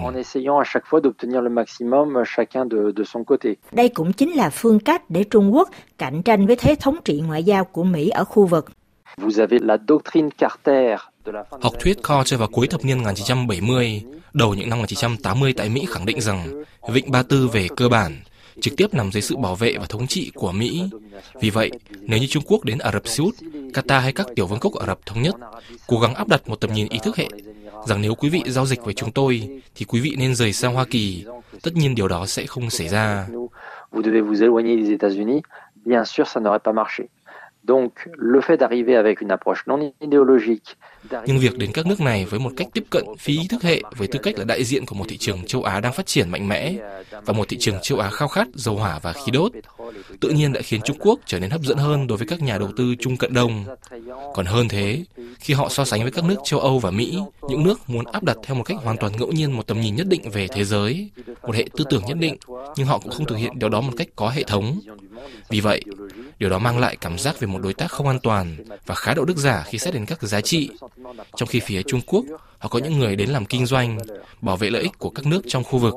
Đây 3.72 3.88
cũng 3.88 4.12
chính 4.12 4.36
là 4.36 4.50
phương 4.50 4.80
cách 4.80 5.10
để 5.10 5.24
Trung 5.24 5.54
Quốc 5.54 5.70
cạnh 5.98 6.22
tranh 6.22 6.46
với 6.46 6.56
thế 6.56 6.76
thống 6.80 6.96
trị 7.04 7.20
ngoại 7.26 7.44
giao 7.44 7.64
của 7.64 7.84
Mỹ 7.84 8.08
ở 8.08 8.24
khu 8.24 8.46
vực. 8.46 8.66
Học 11.60 11.72
thuyết 11.80 12.02
Carter 12.02 12.40
vào 12.40 12.48
cuối 12.48 12.66
thập 12.66 12.84
niên 12.84 12.98
1970, 12.98 14.02
đầu 14.32 14.54
những 14.54 14.68
năm 14.68 14.78
1980 14.78 15.52
tại 15.52 15.68
Mỹ 15.68 15.86
khẳng 15.88 16.06
định 16.06 16.20
rằng 16.20 16.64
Vịnh 16.88 17.10
Ba 17.10 17.22
Tư 17.22 17.48
về 17.52 17.68
cơ 17.76 17.88
bản 17.88 18.20
trực 18.60 18.76
tiếp 18.76 18.94
nằm 18.94 19.12
dưới 19.12 19.22
sự 19.22 19.36
bảo 19.36 19.54
vệ 19.54 19.76
và 19.78 19.86
thống 19.88 20.06
trị 20.06 20.30
của 20.34 20.52
Mỹ. 20.52 20.82
Vì 21.40 21.50
vậy, 21.50 21.70
nếu 22.00 22.20
như 22.20 22.26
Trung 22.26 22.42
Quốc 22.46 22.64
đến 22.64 22.78
Ả 22.78 22.92
Rập 22.92 23.08
Xê 23.08 23.24
Út, 23.24 23.34
Qatar 23.72 24.00
hay 24.00 24.12
các 24.12 24.26
tiểu 24.36 24.46
vương 24.46 24.58
quốc 24.60 24.74
Ả 24.74 24.86
Rập 24.86 25.06
thống 25.06 25.22
nhất 25.22 25.34
cố 25.86 25.98
gắng 25.98 26.14
áp 26.14 26.28
đặt 26.28 26.48
một 26.48 26.60
tầm 26.60 26.72
nhìn 26.72 26.88
ý 26.88 26.98
thức 27.02 27.16
hệ 27.16 27.28
rằng 27.86 28.02
nếu 28.02 28.14
quý 28.14 28.28
vị 28.28 28.42
giao 28.46 28.66
dịch 28.66 28.84
với 28.84 28.94
chúng 28.94 29.12
tôi 29.12 29.60
thì 29.74 29.84
quý 29.84 30.00
vị 30.00 30.14
nên 30.18 30.34
rời 30.34 30.52
sang 30.52 30.74
Hoa 30.74 30.84
Kỳ, 30.84 31.24
tất 31.62 31.70
nhiên 31.74 31.94
điều 31.94 32.08
đó 32.08 32.26
sẽ 32.26 32.46
không 32.46 32.70
xảy 32.70 32.88
ra. 32.88 33.26
Vous 33.92 34.02
devez 34.02 34.22
vous 34.22 34.42
éloigner 34.42 34.76
des 34.76 34.96
États-Unis, 34.96 35.40
bien 35.84 36.04
sûr 36.04 36.26
ça 36.26 36.40
n'aurait 36.40 36.62
pas 36.64 36.74
marché. 36.74 37.04
Le 37.68 38.40
fait 38.40 38.56
d'arriver 38.56 38.96
avec 38.96 39.20
une 39.20 39.30
approche 39.30 39.62
non 39.66 39.92
idéologique, 40.00 40.74
nhưng 41.26 41.38
việc 41.38 41.58
đến 41.58 41.72
các 41.72 41.86
nước 41.86 42.00
này 42.00 42.24
với 42.24 42.40
một 42.40 42.50
cách 42.56 42.66
tiếp 42.72 42.84
cận 42.90 43.04
phi 43.18 43.38
ý 43.38 43.46
thức 43.48 43.62
hệ 43.62 43.82
với 43.96 44.08
tư 44.08 44.18
cách 44.22 44.38
là 44.38 44.44
đại 44.44 44.64
diện 44.64 44.86
của 44.86 44.94
một 44.94 45.04
thị 45.08 45.16
trường 45.16 45.44
châu 45.46 45.62
Á 45.62 45.80
đang 45.80 45.92
phát 45.92 46.06
triển 46.06 46.30
mạnh 46.30 46.48
mẽ 46.48 46.74
và 47.10 47.32
một 47.32 47.48
thị 47.48 47.56
trường 47.60 47.74
châu 47.82 47.98
Á 47.98 48.10
khao 48.10 48.28
khát 48.28 48.48
dầu 48.54 48.76
hỏa 48.76 48.98
và 49.02 49.12
khí 49.12 49.32
đốt, 49.32 49.52
tự 50.20 50.28
nhiên 50.28 50.52
đã 50.52 50.60
khiến 50.62 50.80
Trung 50.84 50.96
Quốc 51.00 51.20
trở 51.26 51.38
nên 51.38 51.50
hấp 51.50 51.60
dẫn 51.60 51.78
hơn 51.78 52.06
đối 52.06 52.18
với 52.18 52.26
các 52.26 52.42
nhà 52.42 52.58
đầu 52.58 52.72
tư 52.76 52.94
Trung 52.98 53.16
Cận 53.16 53.34
Đông. 53.34 53.64
Còn 54.34 54.46
hơn 54.46 54.68
thế, 54.68 55.04
khi 55.38 55.54
họ 55.54 55.68
so 55.68 55.84
sánh 55.84 56.02
với 56.02 56.10
các 56.10 56.24
nước 56.24 56.36
châu 56.44 56.60
Âu 56.60 56.78
và 56.78 56.90
Mỹ, 56.90 57.18
những 57.48 57.64
nước 57.64 57.80
muốn 57.86 58.04
áp 58.12 58.22
đặt 58.22 58.36
theo 58.42 58.54
một 58.54 58.62
cách 58.62 58.76
hoàn 58.82 58.96
toàn 58.96 59.12
ngẫu 59.18 59.32
nhiên 59.32 59.52
một 59.52 59.66
tầm 59.66 59.80
nhìn 59.80 59.96
nhất 59.96 60.06
định 60.06 60.30
về 60.30 60.46
thế 60.48 60.64
giới, 60.64 61.10
một 61.42 61.54
hệ 61.54 61.64
tư 61.76 61.84
tưởng 61.90 62.02
nhất 62.06 62.18
định, 62.20 62.36
nhưng 62.76 62.86
họ 62.86 62.98
cũng 62.98 63.12
không 63.12 63.26
thực 63.26 63.36
hiện 63.36 63.58
điều 63.58 63.68
đó 63.68 63.80
một 63.80 63.92
cách 63.96 64.08
có 64.16 64.28
hệ 64.28 64.42
thống. 64.42 64.80
Vì 65.50 65.60
vậy, 65.60 65.82
Điều 66.42 66.50
đó 66.50 66.58
mang 66.58 66.78
lại 66.78 66.96
cảm 67.00 67.18
giác 67.18 67.40
về 67.40 67.46
một 67.46 67.58
đối 67.62 67.74
tác 67.74 67.90
không 67.90 68.06
an 68.06 68.18
toàn 68.22 68.56
và 68.86 68.94
khá 68.94 69.14
đạo 69.14 69.24
đức 69.24 69.36
giả 69.36 69.64
khi 69.66 69.78
xét 69.78 69.94
đến 69.94 70.06
các 70.06 70.22
giá 70.22 70.40
trị. 70.40 70.70
Trong 71.36 71.48
khi 71.48 71.60
phía 71.60 71.82
Trung 71.82 72.00
Quốc, 72.06 72.24
họ 72.58 72.68
có 72.68 72.78
những 72.78 72.98
người 72.98 73.16
đến 73.16 73.30
làm 73.30 73.44
kinh 73.44 73.66
doanh, 73.66 73.98
bảo 74.40 74.56
vệ 74.56 74.70
lợi 74.70 74.82
ích 74.82 74.98
của 74.98 75.10
các 75.10 75.26
nước 75.26 75.40
trong 75.46 75.64
khu 75.64 75.78
vực, 75.78 75.94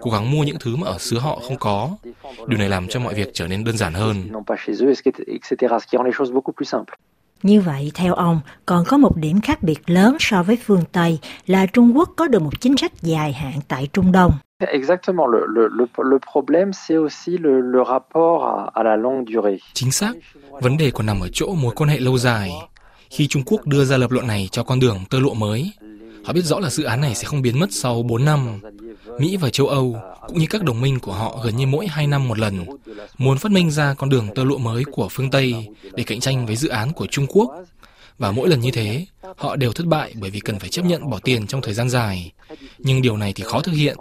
cố 0.00 0.10
gắng 0.10 0.30
mua 0.30 0.42
những 0.44 0.56
thứ 0.60 0.76
mà 0.76 0.86
ở 0.86 0.98
xứ 0.98 1.18
họ 1.18 1.38
không 1.42 1.56
có. 1.58 1.96
Điều 2.46 2.58
này 2.58 2.68
làm 2.68 2.88
cho 2.88 3.00
mọi 3.00 3.14
việc 3.14 3.28
trở 3.32 3.48
nên 3.48 3.64
đơn 3.64 3.76
giản 3.76 3.94
hơn. 3.94 4.32
Như 7.44 7.60
vậy, 7.60 7.90
theo 7.94 8.14
ông, 8.14 8.40
còn 8.66 8.84
có 8.84 8.96
một 8.96 9.16
điểm 9.16 9.40
khác 9.40 9.62
biệt 9.62 9.78
lớn 9.86 10.16
so 10.20 10.42
với 10.42 10.58
phương 10.64 10.84
Tây 10.92 11.18
là 11.46 11.66
Trung 11.66 11.96
Quốc 11.96 12.10
có 12.16 12.28
được 12.28 12.42
một 12.42 12.60
chính 12.60 12.76
sách 12.76 12.92
dài 13.02 13.32
hạn 13.32 13.52
tại 13.68 13.88
Trung 13.92 14.12
Đông. 14.12 14.32
Exactement. 14.58 15.26
Le, 15.32 15.40
le, 15.54 15.68
le, 15.78 15.84
le 16.10 16.18
problème, 16.32 16.72
c'est 16.72 16.96
aussi 16.96 17.38
le, 17.38 17.50
le 17.60 17.84
rapport 17.88 18.44
à, 18.44 18.70
à 18.74 18.82
la 18.82 18.96
longue 18.96 19.24
durée. 19.32 19.58
Chính 19.72 19.90
xác. 19.90 20.12
Vấn 20.50 20.76
đề 20.76 20.90
còn 20.90 21.06
nằm 21.06 21.20
ở 21.20 21.28
chỗ 21.32 21.54
mối 21.54 21.74
quan 21.76 21.90
hệ 21.90 21.98
lâu 21.98 22.18
dài. 22.18 22.50
Khi 23.10 23.26
Trung 23.26 23.42
Quốc 23.46 23.66
đưa 23.66 23.84
ra 23.84 23.96
lập 23.96 24.10
luận 24.10 24.26
này 24.26 24.48
cho 24.52 24.62
con 24.62 24.80
đường 24.80 24.98
tơ 25.10 25.20
lụa 25.20 25.34
mới, 25.34 25.72
họ 26.24 26.32
biết 26.32 26.44
rõ 26.44 26.60
là 26.60 26.70
dự 26.70 26.84
án 26.84 27.00
này 27.00 27.14
sẽ 27.14 27.24
không 27.24 27.42
biến 27.42 27.60
mất 27.60 27.66
sau 27.70 28.02
4 28.02 28.24
năm. 28.24 28.60
Mỹ 29.18 29.36
và 29.36 29.50
châu 29.50 29.66
Âu, 29.66 29.96
cũng 30.26 30.38
như 30.38 30.46
các 30.50 30.62
đồng 30.62 30.80
minh 30.80 31.00
của 31.00 31.12
họ 31.12 31.40
gần 31.44 31.56
như 31.56 31.66
mỗi 31.66 31.86
2 31.86 32.06
năm 32.06 32.28
một 32.28 32.38
lần, 32.38 32.64
muốn 33.18 33.38
phát 33.38 33.52
minh 33.52 33.70
ra 33.70 33.94
con 33.94 34.10
đường 34.10 34.28
tơ 34.34 34.44
lụa 34.44 34.58
mới 34.58 34.84
của 34.84 35.08
phương 35.08 35.30
Tây 35.30 35.68
để 35.94 36.04
cạnh 36.04 36.20
tranh 36.20 36.46
với 36.46 36.56
dự 36.56 36.68
án 36.68 36.92
của 36.92 37.06
Trung 37.06 37.26
Quốc. 37.28 37.50
Và 38.18 38.32
mỗi 38.32 38.48
lần 38.48 38.60
như 38.60 38.70
thế, 38.70 39.06
họ 39.36 39.56
đều 39.56 39.72
thất 39.72 39.86
bại 39.86 40.12
bởi 40.20 40.30
vì 40.30 40.40
cần 40.40 40.58
phải 40.58 40.68
chấp 40.68 40.84
nhận 40.84 41.10
bỏ 41.10 41.18
tiền 41.18 41.46
trong 41.46 41.60
thời 41.60 41.74
gian 41.74 41.88
dài. 41.88 42.32
Nhưng 42.78 43.02
điều 43.02 43.16
này 43.16 43.32
thì 43.32 43.44
khó 43.44 43.60
thực 43.60 43.72
hiện 43.72 43.96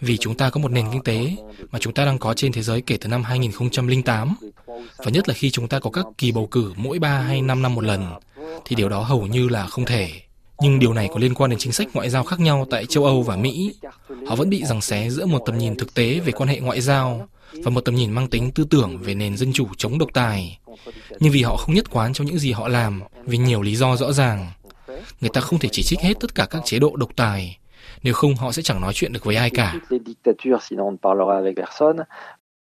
vì 0.00 0.16
chúng 0.16 0.34
ta 0.34 0.50
có 0.50 0.60
một 0.60 0.72
nền 0.72 0.86
kinh 0.92 1.02
tế 1.02 1.36
mà 1.70 1.78
chúng 1.78 1.94
ta 1.94 2.04
đang 2.04 2.18
có 2.18 2.34
trên 2.34 2.52
thế 2.52 2.62
giới 2.62 2.80
kể 2.80 2.96
từ 3.00 3.08
năm 3.08 3.22
2008. 3.22 4.34
Và 4.98 5.10
nhất 5.12 5.28
là 5.28 5.34
khi 5.34 5.50
chúng 5.50 5.68
ta 5.68 5.78
có 5.78 5.90
các 5.90 6.06
kỳ 6.18 6.32
bầu 6.32 6.46
cử 6.50 6.72
mỗi 6.76 6.98
3 6.98 7.20
hay 7.20 7.42
5 7.42 7.62
năm 7.62 7.74
một 7.74 7.84
lần, 7.84 8.06
thì 8.64 8.76
điều 8.76 8.88
đó 8.88 9.02
hầu 9.02 9.26
như 9.26 9.48
là 9.48 9.66
không 9.66 9.84
thể. 9.84 10.10
Nhưng 10.60 10.78
điều 10.78 10.92
này 10.92 11.08
có 11.12 11.18
liên 11.18 11.34
quan 11.34 11.50
đến 11.50 11.58
chính 11.58 11.72
sách 11.72 11.88
ngoại 11.94 12.10
giao 12.10 12.24
khác 12.24 12.40
nhau 12.40 12.66
tại 12.70 12.86
châu 12.86 13.04
Âu 13.04 13.22
và 13.22 13.36
Mỹ. 13.36 13.74
Họ 14.26 14.36
vẫn 14.36 14.50
bị 14.50 14.64
giằng 14.64 14.80
xé 14.80 15.10
giữa 15.10 15.26
một 15.26 15.38
tầm 15.46 15.58
nhìn 15.58 15.76
thực 15.76 15.94
tế 15.94 16.20
về 16.20 16.32
quan 16.32 16.48
hệ 16.48 16.60
ngoại 16.60 16.80
giao 16.80 17.28
và 17.64 17.70
một 17.70 17.80
tầm 17.80 17.94
nhìn 17.94 18.10
mang 18.10 18.28
tính 18.28 18.50
tư 18.50 18.66
tưởng 18.70 18.98
về 18.98 19.14
nền 19.14 19.36
dân 19.36 19.52
chủ 19.52 19.66
chống 19.76 19.98
độc 19.98 20.08
tài. 20.14 20.58
Nhưng 21.20 21.32
vì 21.32 21.42
họ 21.42 21.56
không 21.56 21.74
nhất 21.74 21.90
quán 21.90 22.12
trong 22.12 22.26
những 22.26 22.38
gì 22.38 22.52
họ 22.52 22.68
làm, 22.68 23.02
vì 23.24 23.38
nhiều 23.38 23.62
lý 23.62 23.76
do 23.76 23.96
rõ 23.96 24.12
ràng, 24.12 24.50
người 25.20 25.30
ta 25.32 25.40
không 25.40 25.58
thể 25.58 25.68
chỉ 25.72 25.82
trích 25.82 26.00
hết 26.00 26.14
tất 26.20 26.34
cả 26.34 26.46
các 26.50 26.62
chế 26.64 26.78
độ 26.78 26.96
độc 26.96 27.10
tài, 27.16 27.58
nếu 28.02 28.14
không 28.14 28.34
họ 28.34 28.52
sẽ 28.52 28.62
chẳng 28.62 28.80
nói 28.80 28.92
chuyện 28.94 29.12
được 29.12 29.24
với 29.24 29.36
ai 29.36 29.50
cả. 29.50 29.74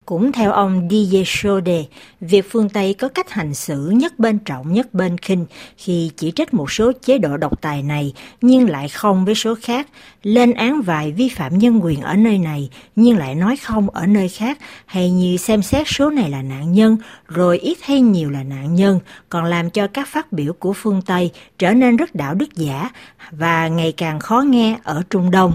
Cũng 0.06 0.32
theo 0.32 0.52
ông 0.52 0.88
Didier 0.90 1.28
Chaudet, 1.28 1.86
việc 2.22 2.46
phương 2.52 2.70
Tây 2.70 2.94
có 2.94 3.10
cách 3.10 3.30
hành 3.30 3.54
xử 3.54 3.90
nhất 3.96 4.20
bên 4.20 4.40
trọng 4.40 4.74
nhất 4.74 4.94
bên 4.94 5.18
khinh 5.18 5.46
khi 5.78 6.12
chỉ 6.18 6.32
trích 6.32 6.54
một 6.54 6.72
số 6.72 6.92
chế 7.02 7.18
độ 7.18 7.38
độc 7.38 7.62
tài 7.62 7.84
này 7.84 8.14
nhưng 8.42 8.70
lại 8.70 8.90
không 8.90 9.26
với 9.26 9.36
số 9.36 9.56
khác, 9.62 9.88
lên 10.24 10.54
án 10.54 10.82
vài 10.82 11.12
vi 11.12 11.30
phạm 11.30 11.58
nhân 11.58 11.80
quyền 11.84 12.02
ở 12.02 12.14
nơi 12.14 12.38
này 12.38 12.70
nhưng 12.96 13.18
lại 13.18 13.36
nói 13.36 13.58
không 13.58 13.90
ở 13.90 14.06
nơi 14.06 14.30
khác, 14.30 14.58
hay 14.86 15.12
như 15.12 15.38
xem 15.38 15.62
xét 15.62 15.88
số 15.88 16.10
này 16.10 16.30
là 16.30 16.42
nạn 16.42 16.74
nhân 16.74 16.98
rồi 17.28 17.58
ít 17.58 17.78
hay 17.82 18.02
nhiều 18.02 18.30
là 18.30 18.44
nạn 18.44 18.76
nhân, 18.76 19.00
còn 19.30 19.46
làm 19.46 19.70
cho 19.70 19.88
các 19.88 20.08
phát 20.08 20.32
biểu 20.32 20.54
của 20.54 20.74
phương 20.74 21.02
Tây 21.06 21.32
trở 21.58 21.74
nên 21.74 21.96
rất 21.96 22.16
đạo 22.16 22.34
đức 22.34 22.56
giả 22.56 22.90
và 23.32 23.68
ngày 23.68 23.94
càng 23.98 24.20
khó 24.20 24.42
nghe 24.42 24.78
ở 24.84 25.02
Trung 25.10 25.32
Đông. 25.32 25.54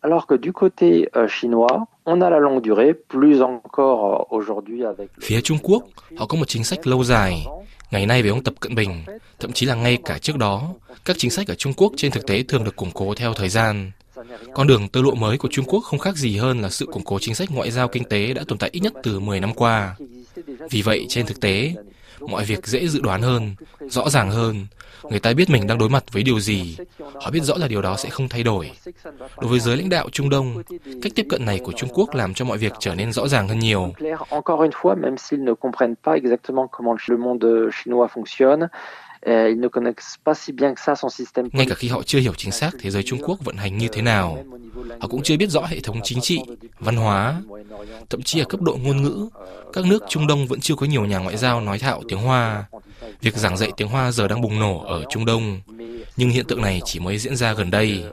Alors 0.00 0.24
que 0.28 0.36
du 0.44 0.52
côté 0.52 0.86
euh, 1.12 1.28
chinois, 1.40 1.84
on 2.08 2.20
a 2.22 2.30
la 2.30 2.38
longue 2.38 2.64
durée, 2.64 2.94
plus 3.08 3.42
encore 3.42 4.04
euh, 4.04 4.38
aujourd'hui 4.38 4.84
avec 4.84 5.10
Phía 5.20 5.40
Trung 5.40 5.58
Quốc, 5.62 5.82
họ 6.16 6.26
có 6.26 6.38
một 6.38 6.48
chính 6.48 6.64
sách 6.64 6.86
lâu 6.86 7.04
dài. 7.04 7.46
Ngày 7.90 8.06
nay 8.06 8.22
với 8.22 8.30
ông 8.30 8.44
Tập 8.44 8.54
Cận 8.60 8.74
Bình, 8.74 9.04
thậm 9.40 9.52
chí 9.52 9.66
là 9.66 9.74
ngay 9.74 9.98
cả 10.04 10.18
trước 10.18 10.36
đó, 10.36 10.74
các 11.04 11.18
chính 11.18 11.30
sách 11.30 11.48
ở 11.48 11.54
Trung 11.54 11.72
Quốc 11.76 11.92
trên 11.96 12.10
thực 12.12 12.26
tế 12.26 12.42
thường 12.42 12.64
được 12.64 12.76
củng 12.76 12.90
cố 12.94 13.14
theo 13.14 13.34
thời 13.34 13.48
gian. 13.48 13.90
Con 14.54 14.66
đường 14.66 14.88
tơ 14.88 15.02
lụa 15.02 15.14
mới 15.14 15.38
của 15.38 15.48
Trung 15.50 15.64
Quốc 15.68 15.80
không 15.80 15.98
khác 15.98 16.16
gì 16.16 16.36
hơn 16.36 16.60
là 16.60 16.68
sự 16.68 16.86
củng 16.86 17.04
cố 17.04 17.18
chính 17.20 17.34
sách 17.34 17.50
ngoại 17.50 17.70
giao 17.70 17.88
kinh 17.88 18.04
tế 18.04 18.34
đã 18.34 18.42
tồn 18.48 18.58
tại 18.58 18.70
ít 18.72 18.80
nhất 18.80 18.92
từ 19.02 19.20
10 19.20 19.40
năm 19.40 19.54
qua. 19.54 19.96
Vì 20.70 20.82
vậy, 20.82 21.06
trên 21.08 21.26
thực 21.26 21.40
tế, 21.40 21.74
mọi 22.20 22.44
việc 22.44 22.66
dễ 22.66 22.86
dự 22.86 23.00
đoán 23.00 23.22
hơn, 23.22 23.54
rõ 23.80 24.10
ràng 24.10 24.30
hơn. 24.30 24.66
Người 25.10 25.20
ta 25.20 25.32
biết 25.32 25.50
mình 25.50 25.66
đang 25.66 25.78
đối 25.78 25.88
mặt 25.88 26.04
với 26.12 26.22
điều 26.22 26.40
gì. 26.40 26.76
Họ 26.98 27.30
biết 27.30 27.42
rõ 27.42 27.54
là 27.56 27.68
điều 27.68 27.82
đó 27.82 27.96
sẽ 27.96 28.10
không 28.10 28.28
thay 28.28 28.42
đổi. 28.42 28.70
Đối 29.40 29.50
với 29.50 29.60
giới 29.60 29.76
lãnh 29.76 29.88
đạo 29.88 30.08
Trung 30.12 30.30
Đông, 30.30 30.62
cách 31.02 31.12
tiếp 31.14 31.26
cận 31.28 31.44
này 31.44 31.60
của 31.64 31.72
Trung 31.72 31.90
Quốc 31.92 32.14
làm 32.14 32.34
cho 32.34 32.44
mọi 32.44 32.58
việc 32.58 32.72
trở 32.80 32.94
nên 32.94 33.12
rõ 33.12 33.28
ràng 33.28 33.48
hơn 33.48 33.58
nhiều. 33.58 33.92
Encore 34.30 34.62
une 34.62 34.72
fois, 34.72 34.94
même 34.94 35.16
s'ils 35.16 35.44
ne 35.44 35.52
comprennent 35.54 35.96
pas 36.04 36.16
exactement 36.22 36.66
comment 36.70 36.96
le 37.08 37.16
monde 37.16 37.70
chinois 37.72 38.08
fonctionne, 38.14 38.68
ngay 41.52 41.66
cả 41.68 41.74
khi 41.74 41.88
họ 41.88 42.02
chưa 42.02 42.18
hiểu 42.18 42.34
chính 42.34 42.52
xác 42.52 42.70
thế 42.80 42.90
giới 42.90 43.02
Trung 43.02 43.18
Quốc 43.22 43.44
vận 43.44 43.56
hành 43.56 43.78
như 43.78 43.88
thế 43.92 44.02
nào, 44.02 44.44
họ 45.00 45.08
cũng 45.08 45.22
chưa 45.22 45.36
biết 45.36 45.50
rõ 45.50 45.62
hệ 45.62 45.80
thống 45.80 46.00
chính 46.04 46.20
trị, 46.20 46.40
văn 46.78 46.96
hóa, 46.96 47.42
thậm 48.10 48.22
chí 48.22 48.40
ở 48.40 48.44
cấp 48.44 48.60
độ 48.60 48.78
ngôn 48.82 49.02
ngữ, 49.02 49.28
các 49.72 49.84
nước 49.84 50.04
Trung 50.08 50.26
Đông 50.26 50.46
vẫn 50.46 50.60
chưa 50.60 50.74
có 50.74 50.86
nhiều 50.86 51.04
nhà 51.04 51.18
ngoại 51.18 51.36
giao 51.36 51.60
nói 51.60 51.78
thạo 51.78 52.02
tiếng 52.08 52.18
Hoa. 52.18 52.64
Việc 53.20 53.34
giảng 53.34 53.56
dạy 53.56 53.72
tiếng 53.76 53.88
Hoa 53.88 54.12
giờ 54.12 54.28
đang 54.28 54.40
bùng 54.40 54.58
nổ 54.58 54.84
ở 54.84 55.04
Trung 55.10 55.24
Đông, 55.24 55.60
nhưng 56.16 56.30
hiện 56.30 56.44
tượng 56.44 56.62
này 56.62 56.80
chỉ 56.84 57.00
mới 57.00 57.18
diễn 57.18 57.36
ra 57.36 57.52
gần 57.52 57.70
đây. 57.70 58.04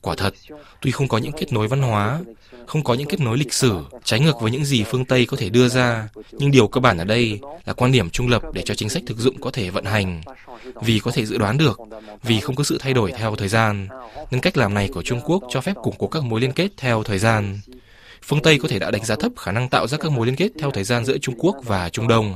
Quả 0.00 0.14
thật, 0.14 0.34
tuy 0.80 0.90
không 0.90 1.08
có 1.08 1.18
những 1.18 1.32
kết 1.32 1.52
nối 1.52 1.68
văn 1.68 1.82
hóa, 1.82 2.20
không 2.66 2.84
có 2.84 2.94
những 2.94 3.08
kết 3.08 3.20
nối 3.20 3.38
lịch 3.38 3.52
sử, 3.52 3.78
trái 4.04 4.20
ngược 4.20 4.40
với 4.40 4.50
những 4.50 4.64
gì 4.64 4.84
phương 4.84 5.04
Tây 5.04 5.26
có 5.26 5.36
thể 5.36 5.48
đưa 5.48 5.68
ra, 5.68 6.08
nhưng 6.32 6.50
điều 6.50 6.68
cơ 6.68 6.80
bản 6.80 6.98
ở 6.98 7.04
đây 7.04 7.40
là 7.64 7.72
quan 7.72 7.92
điểm 7.92 8.10
trung 8.10 8.28
lập 8.28 8.42
để 8.52 8.62
cho 8.64 8.74
chính 8.74 8.88
sách 8.88 9.02
thực 9.06 9.18
dụng 9.18 9.40
có 9.40 9.50
thể 9.50 9.70
vận 9.70 9.84
hành. 9.84 10.22
Vì 10.82 10.98
có 10.98 11.10
thể 11.10 11.26
dự 11.26 11.38
đoán 11.38 11.58
được, 11.58 11.80
vì 12.22 12.40
không 12.40 12.54
có 12.56 12.64
sự 12.64 12.78
thay 12.80 12.92
đổi 12.92 13.12
theo 13.12 13.36
thời 13.36 13.48
gian, 13.48 13.88
nên 14.30 14.40
cách 14.40 14.56
làm 14.56 14.74
này 14.74 14.88
của 14.88 15.02
Trung 15.02 15.20
Quốc 15.24 15.42
cho 15.48 15.60
phép 15.60 15.74
củng 15.82 15.94
cố 15.98 16.06
các 16.06 16.22
mối 16.22 16.40
liên 16.40 16.52
kết 16.52 16.68
theo 16.76 17.02
thời 17.02 17.18
gian. 17.18 17.60
Phương 18.22 18.42
Tây 18.42 18.58
có 18.58 18.68
thể 18.68 18.78
đã 18.78 18.90
đánh 18.90 19.04
giá 19.04 19.16
thấp 19.16 19.32
khả 19.36 19.52
năng 19.52 19.68
tạo 19.68 19.86
ra 19.86 19.98
các 19.98 20.12
mối 20.12 20.26
liên 20.26 20.36
kết 20.36 20.48
theo 20.58 20.70
thời 20.70 20.84
gian 20.84 21.04
giữa 21.04 21.18
Trung 21.18 21.34
Quốc 21.38 21.56
và 21.64 21.88
Trung 21.88 22.08
Đông. 22.08 22.34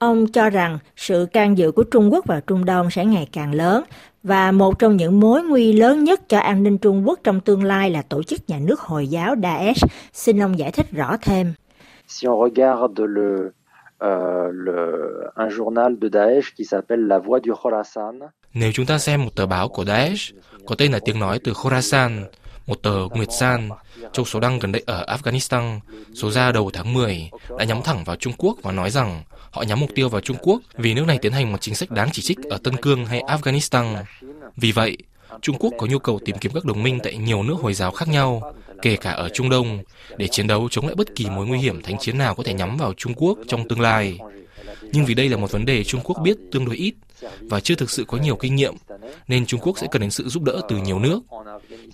Ông 0.00 0.26
cho 0.26 0.50
rằng 0.50 0.78
sự 0.96 1.26
can 1.32 1.58
dự 1.58 1.72
của 1.72 1.82
Trung 1.82 2.12
Quốc 2.12 2.26
vào 2.26 2.40
Trung 2.40 2.64
Đông 2.64 2.90
sẽ 2.90 3.04
ngày 3.04 3.28
càng 3.32 3.54
lớn 3.54 3.84
và 4.22 4.52
một 4.52 4.78
trong 4.78 4.96
những 4.96 5.20
mối 5.20 5.42
nguy 5.42 5.72
lớn 5.72 6.04
nhất 6.04 6.28
cho 6.28 6.38
an 6.38 6.62
ninh 6.62 6.78
Trung 6.78 7.08
Quốc 7.08 7.20
trong 7.24 7.40
tương 7.40 7.64
lai 7.64 7.90
là 7.90 8.02
tổ 8.02 8.22
chức 8.22 8.40
nhà 8.48 8.58
nước 8.58 8.80
Hồi 8.80 9.08
giáo 9.08 9.34
Daesh. 9.42 9.86
Xin 10.12 10.42
ông 10.42 10.58
giải 10.58 10.72
thích 10.72 10.86
rõ 10.92 11.16
thêm. 11.22 11.52
Si 12.08 12.26
on 12.26 12.50
regarde 12.54 13.04
le, 13.06 13.30
uh, 13.40 14.54
le, 14.64 14.82
un 15.34 15.48
journal 15.48 15.96
de 16.02 16.08
Daesh 16.12 16.54
qui 16.56 16.64
s'appelle 16.64 17.06
La 17.06 17.18
Voix 17.18 17.40
du 17.46 17.54
Khorasan. 17.54 18.18
Nếu 18.54 18.72
chúng 18.72 18.86
ta 18.86 18.98
xem 18.98 19.24
một 19.24 19.30
tờ 19.36 19.46
báo 19.46 19.68
của 19.68 19.84
Daesh 19.84 20.34
có 20.66 20.74
tên 20.74 20.92
là 20.92 20.98
tiếng 21.04 21.20
nói 21.20 21.38
từ 21.44 21.52
Khorasan, 21.52 22.24
một 22.66 22.82
tờ 22.82 23.08
Nguyệt 23.10 23.28
San, 23.40 23.68
trong 24.12 24.24
số 24.24 24.40
đăng 24.40 24.58
gần 24.58 24.72
đây 24.72 24.82
ở 24.86 25.04
Afghanistan, 25.08 25.78
số 26.14 26.30
ra 26.30 26.52
đầu 26.52 26.70
tháng 26.72 26.94
10, 26.94 27.30
đã 27.58 27.64
nhắm 27.64 27.80
thẳng 27.84 28.04
vào 28.04 28.16
Trung 28.16 28.32
Quốc 28.38 28.56
và 28.62 28.72
nói 28.72 28.90
rằng 28.90 29.22
họ 29.50 29.62
nhắm 29.62 29.80
mục 29.80 29.90
tiêu 29.94 30.08
vào 30.08 30.20
Trung 30.20 30.36
Quốc 30.42 30.60
vì 30.74 30.94
nước 30.94 31.06
này 31.06 31.18
tiến 31.18 31.32
hành 31.32 31.52
một 31.52 31.58
chính 31.60 31.74
sách 31.74 31.90
đáng 31.90 32.08
chỉ 32.12 32.22
trích 32.22 32.38
ở 32.50 32.58
Tân 32.64 32.76
Cương 32.76 33.06
hay 33.06 33.22
Afghanistan. 33.26 33.96
Vì 34.56 34.72
vậy, 34.72 34.96
Trung 35.42 35.56
Quốc 35.58 35.72
có 35.78 35.86
nhu 35.86 35.98
cầu 35.98 36.20
tìm 36.24 36.38
kiếm 36.38 36.52
các 36.54 36.64
đồng 36.64 36.82
minh 36.82 36.98
tại 37.02 37.16
nhiều 37.16 37.42
nước 37.42 37.56
Hồi 37.60 37.74
giáo 37.74 37.90
khác 37.90 38.08
nhau, 38.08 38.54
kể 38.82 38.96
cả 38.96 39.10
ở 39.10 39.28
Trung 39.28 39.50
Đông, 39.50 39.82
để 40.16 40.28
chiến 40.28 40.46
đấu 40.46 40.68
chống 40.68 40.86
lại 40.86 40.94
bất 40.94 41.14
kỳ 41.14 41.30
mối 41.30 41.46
nguy 41.46 41.58
hiểm 41.58 41.82
thánh 41.82 41.98
chiến 41.98 42.18
nào 42.18 42.34
có 42.34 42.42
thể 42.42 42.54
nhắm 42.54 42.76
vào 42.76 42.92
Trung 42.96 43.14
Quốc 43.16 43.38
trong 43.48 43.68
tương 43.68 43.80
lai. 43.80 44.18
Nhưng 44.92 45.04
vì 45.04 45.14
đây 45.14 45.28
là 45.28 45.36
một 45.36 45.52
vấn 45.52 45.66
đề 45.66 45.84
Trung 45.84 46.00
Quốc 46.04 46.16
biết 46.22 46.36
tương 46.52 46.64
đối 46.64 46.76
ít 46.76 46.94
và 47.40 47.60
chưa 47.60 47.74
thực 47.74 47.90
sự 47.90 48.04
có 48.04 48.18
nhiều 48.18 48.36
kinh 48.36 48.56
nghiệm, 48.56 48.74
nên 49.28 49.46
Trung 49.46 49.60
Quốc 49.60 49.78
sẽ 49.78 49.86
cần 49.90 50.02
đến 50.02 50.10
sự 50.10 50.28
giúp 50.28 50.42
đỡ 50.42 50.60
từ 50.68 50.76
nhiều 50.76 50.98
nước. 50.98 51.20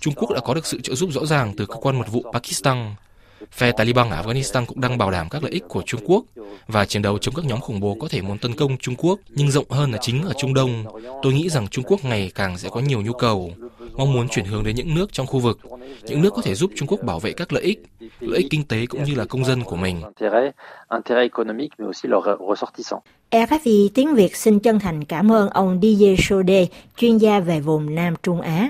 Trung 0.01 0.13
Quốc 0.17 0.31
đã 0.31 0.39
có 0.39 0.53
được 0.53 0.65
sự 0.65 0.81
trợ 0.81 0.95
giúp 0.95 1.09
rõ 1.13 1.25
ràng 1.25 1.53
từ 1.57 1.65
cơ 1.65 1.75
quan 1.75 1.99
mật 1.99 2.11
vụ 2.11 2.23
Pakistan. 2.33 2.95
Phe 3.51 3.71
Taliban 3.71 4.09
ở 4.09 4.21
Afghanistan 4.21 4.65
cũng 4.65 4.81
đang 4.81 4.97
bảo 4.97 5.11
đảm 5.11 5.29
các 5.29 5.43
lợi 5.43 5.51
ích 5.51 5.63
của 5.67 5.83
Trung 5.85 6.01
Quốc 6.05 6.25
và 6.67 6.85
chiến 6.85 7.01
đấu 7.01 7.17
chống 7.17 7.35
các 7.35 7.45
nhóm 7.45 7.59
khủng 7.59 7.79
bố 7.79 7.97
có 8.01 8.07
thể 8.07 8.21
muốn 8.21 8.37
tấn 8.37 8.53
công 8.53 8.77
Trung 8.77 8.95
Quốc, 8.97 9.19
nhưng 9.29 9.51
rộng 9.51 9.69
hơn 9.69 9.91
là 9.91 9.97
chính 10.01 10.23
ở 10.23 10.33
Trung 10.37 10.53
Đông. 10.53 10.85
Tôi 11.21 11.33
nghĩ 11.33 11.49
rằng 11.49 11.67
Trung 11.67 11.85
Quốc 11.87 12.05
ngày 12.05 12.31
càng 12.35 12.57
sẽ 12.57 12.69
có 12.69 12.79
nhiều 12.79 13.01
nhu 13.01 13.13
cầu, 13.13 13.51
mong 13.93 14.13
muốn 14.13 14.27
chuyển 14.29 14.45
hướng 14.45 14.63
đến 14.63 14.75
những 14.75 14.95
nước 14.95 15.13
trong 15.13 15.27
khu 15.27 15.39
vực, 15.39 15.59
những 16.03 16.21
nước 16.21 16.33
có 16.35 16.41
thể 16.41 16.55
giúp 16.55 16.71
Trung 16.75 16.87
Quốc 16.87 16.99
bảo 17.03 17.19
vệ 17.19 17.31
các 17.31 17.53
lợi 17.53 17.63
ích, 17.63 17.79
lợi 18.19 18.37
ích 18.37 18.47
kinh 18.49 18.63
tế 18.63 18.85
cũng 18.85 19.03
như 19.03 19.15
là 19.15 19.25
công 19.25 19.45
dân 19.45 19.63
của 19.63 19.75
mình. 19.75 20.01
RFI 23.31 23.89
tiếng 23.93 24.15
Việt 24.15 24.35
xin 24.35 24.59
chân 24.59 24.79
thành 24.79 25.05
cảm 25.05 25.31
ơn 25.31 25.49
ông 25.49 25.79
DJ 25.79 26.15
Sode, 26.19 26.65
chuyên 26.97 27.17
gia 27.17 27.39
về 27.39 27.59
vùng 27.59 27.95
Nam 27.95 28.13
Trung 28.23 28.41
Á. 28.41 28.69